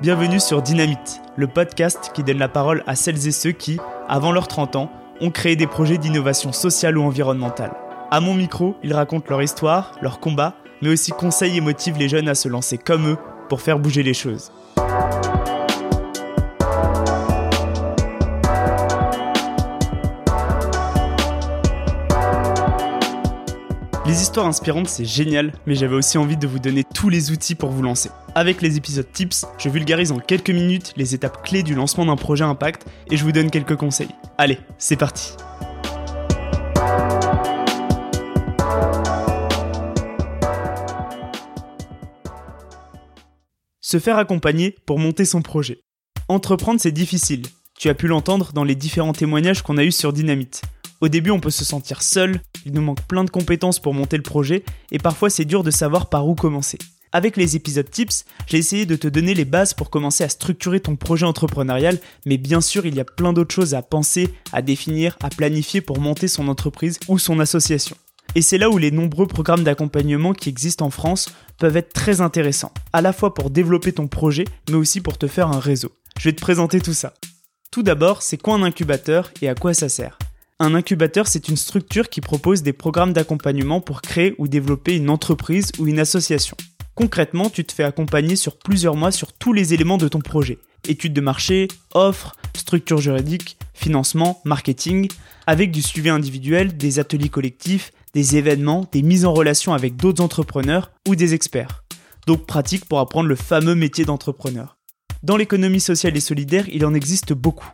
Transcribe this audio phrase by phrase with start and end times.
[0.00, 4.32] Bienvenue sur Dynamite, le podcast qui donne la parole à celles et ceux qui, avant
[4.32, 4.90] leurs 30 ans,
[5.20, 7.74] ont créé des projets d'innovation sociale ou environnementale.
[8.10, 12.08] À mon micro, ils racontent leur histoire, leur combat, mais aussi conseillent et motivent les
[12.08, 13.18] jeunes à se lancer comme eux
[13.50, 14.50] pour faire bouger les choses.
[24.10, 27.54] Les histoires inspirantes, c'est génial, mais j'avais aussi envie de vous donner tous les outils
[27.54, 28.10] pour vous lancer.
[28.34, 32.16] Avec les épisodes tips, je vulgarise en quelques minutes les étapes clés du lancement d'un
[32.16, 34.08] projet impact et je vous donne quelques conseils.
[34.36, 35.36] Allez, c'est parti
[43.80, 45.82] Se faire accompagner pour monter son projet.
[46.26, 47.46] Entreprendre, c'est difficile.
[47.78, 50.62] Tu as pu l'entendre dans les différents témoignages qu'on a eus sur Dynamite.
[51.00, 54.18] Au début, on peut se sentir seul, il nous manque plein de compétences pour monter
[54.18, 56.76] le projet, et parfois c'est dur de savoir par où commencer.
[57.12, 60.78] Avec les épisodes tips, j'ai essayé de te donner les bases pour commencer à structurer
[60.78, 64.60] ton projet entrepreneurial, mais bien sûr, il y a plein d'autres choses à penser, à
[64.60, 67.96] définir, à planifier pour monter son entreprise ou son association.
[68.34, 72.20] Et c'est là où les nombreux programmes d'accompagnement qui existent en France peuvent être très
[72.20, 75.92] intéressants, à la fois pour développer ton projet, mais aussi pour te faire un réseau.
[76.18, 77.14] Je vais te présenter tout ça.
[77.72, 80.18] Tout d'abord, c'est quoi un incubateur et à quoi ça sert?
[80.60, 85.08] Un incubateur, c'est une structure qui propose des programmes d'accompagnement pour créer ou développer une
[85.08, 86.56] entreprise ou une association.
[86.94, 90.58] Concrètement, tu te fais accompagner sur plusieurs mois sur tous les éléments de ton projet.
[90.86, 95.08] Études de marché, offres, structure juridique, financement, marketing,
[95.46, 100.22] avec du suivi individuel, des ateliers collectifs, des événements, des mises en relation avec d'autres
[100.22, 101.84] entrepreneurs ou des experts.
[102.26, 104.76] Donc pratique pour apprendre le fameux métier d'entrepreneur.
[105.22, 107.68] Dans l'économie sociale et solidaire, il en existe beaucoup.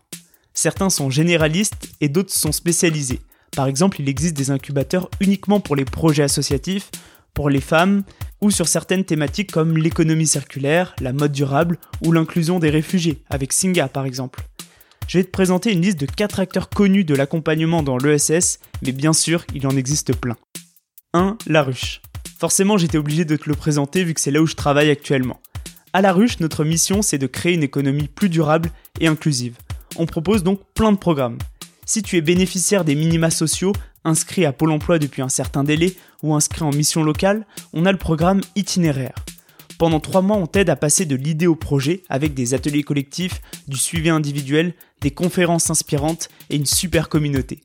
[0.57, 3.21] Certains sont généralistes et d'autres sont spécialisés.
[3.55, 6.91] Par exemple, il existe des incubateurs uniquement pour les projets associatifs,
[7.35, 8.05] pour les femmes,
[8.41, 13.53] ou sur certaines thématiques comme l'économie circulaire, la mode durable ou l'inclusion des réfugiés, avec
[13.53, 14.41] Singa par exemple.
[15.07, 18.93] Je vais te présenter une liste de 4 acteurs connus de l'accompagnement dans l'ESS, mais
[18.93, 20.39] bien sûr, il en existe plein.
[21.13, 21.37] 1.
[21.47, 22.01] La ruche.
[22.39, 25.39] Forcément, j'étais obligé de te le présenter vu que c'est là où je travaille actuellement.
[25.93, 28.71] À la ruche, notre mission, c'est de créer une économie plus durable
[29.01, 29.57] et inclusive
[29.99, 31.39] on propose donc plein de programmes.
[31.85, 33.73] Si tu es bénéficiaire des minima sociaux,
[34.05, 37.93] inscrit à Pôle emploi depuis un certain délai ou inscrit en mission locale, on a
[37.93, 39.15] le programme itinéraire.
[39.79, 43.43] Pendant trois mois, on t'aide à passer de l'idée au projet avec des ateliers collectifs,
[43.69, 47.61] du suivi individuel, des conférences inspirantes et une super communauté.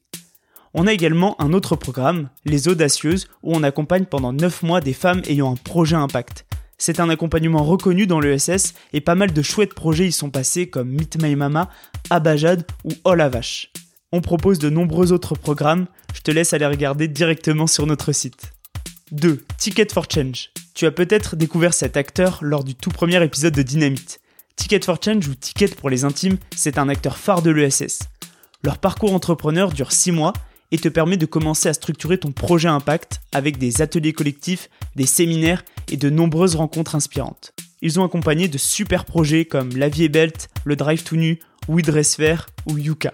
[0.74, 4.94] On a également un autre programme, Les Audacieuses, où on accompagne pendant 9 mois des
[4.94, 6.46] femmes ayant un projet impact.
[6.84, 10.68] C'est un accompagnement reconnu dans l'ESS et pas mal de chouettes projets y sont passés
[10.68, 11.70] comme Meet My Mama,
[12.10, 13.14] Abajad ou Oh.
[14.12, 18.54] On propose de nombreux autres programmes, je te laisse aller regarder directement sur notre site.
[19.12, 19.46] 2.
[19.60, 20.50] Ticket for Change.
[20.74, 24.20] Tu as peut-être découvert cet acteur lors du tout premier épisode de Dynamite.
[24.56, 28.00] Ticket for Change ou Ticket pour les intimes, c'est un acteur phare de l'ESS.
[28.64, 30.34] Leur parcours entrepreneur dure 6 mois
[30.72, 35.06] et te permet de commencer à structurer ton projet impact avec des ateliers collectifs, des
[35.06, 37.54] séminaires et de nombreuses rencontres inspirantes.
[37.82, 41.84] Ils ont accompagné de super projets comme La Vie Belt, Le Drive to Nu, We
[41.84, 43.14] Dress Fair ou Yuka.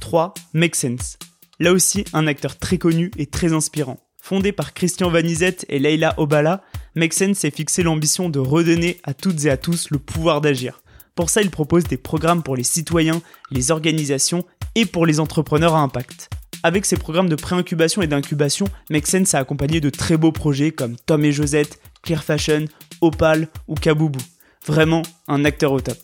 [0.00, 0.34] 3.
[0.52, 1.18] Make Sense.
[1.60, 3.98] Là aussi, un acteur très connu et très inspirant.
[4.20, 6.62] Fondé par Christian Vanizette et Leila Obala,
[6.94, 10.82] Make Sense s'est fixé l'ambition de redonner à toutes et à tous le pouvoir d'agir.
[11.14, 15.74] Pour ça, il propose des programmes pour les citoyens, les organisations et pour les entrepreneurs
[15.74, 16.30] à impact.
[16.64, 20.72] Avec ses programmes de pré-incubation et d'incubation, Make Sense a accompagné de très beaux projets
[20.72, 22.64] comme Tom et Josette, Clear Fashion,
[23.00, 24.18] Opal ou Kaboubou.
[24.66, 25.98] Vraiment un acteur au top.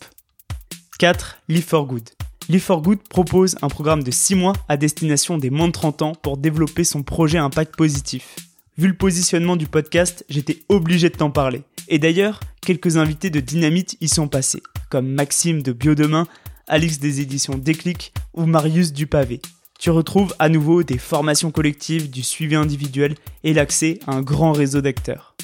[0.97, 1.41] 4.
[1.49, 2.09] Live for Good.
[2.47, 6.01] Live for Good propose un programme de 6 mois à destination des moins de 30
[6.03, 8.37] ans pour développer son projet impact positif.
[8.77, 11.63] Vu le positionnement du podcast, j'étais obligé de t'en parler.
[11.89, 16.27] Et d'ailleurs, quelques invités de Dynamite y sont passés, comme Maxime de Biodemain,
[16.67, 19.41] Alix des éditions Déclic ou Marius du Pavé
[19.79, 24.51] tu retrouves à nouveau des formations collectives, du suivi individuel et l'accès à un grand
[24.51, 25.35] réseau d'acteurs.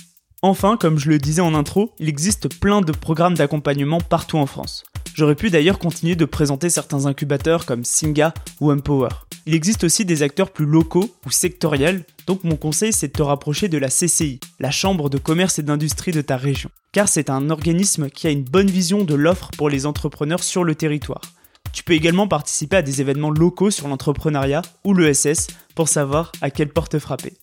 [0.42, 4.48] Enfin, comme je le disais en intro, il existe plein de programmes d'accompagnement partout en
[4.48, 4.84] France.
[5.14, 9.10] J'aurais pu d'ailleurs continuer de présenter certains incubateurs comme Singa ou Empower.
[9.46, 13.22] Il existe aussi des acteurs plus locaux ou sectoriels, donc mon conseil c'est de te
[13.22, 17.30] rapprocher de la CCI, la Chambre de commerce et d'industrie de ta région, car c'est
[17.30, 21.22] un organisme qui a une bonne vision de l'offre pour les entrepreneurs sur le territoire.
[21.74, 26.50] Tu peux également participer à des événements locaux sur l'entrepreneuriat ou l'ESS pour savoir à
[26.50, 27.34] quelle porte frapper.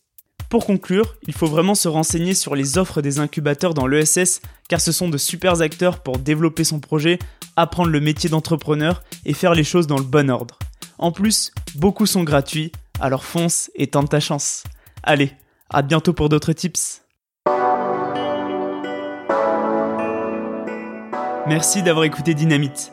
[0.48, 4.80] Pour conclure, il faut vraiment se renseigner sur les offres des incubateurs dans l'ESS car
[4.80, 7.18] ce sont de super acteurs pour développer son projet,
[7.56, 10.58] apprendre le métier d'entrepreneur et faire les choses dans le bon ordre.
[10.98, 14.64] En plus, beaucoup sont gratuits, alors fonce et tente ta chance.
[15.02, 15.32] Allez,
[15.70, 17.02] à bientôt pour d'autres tips.
[21.46, 22.92] Merci d'avoir écouté Dynamite.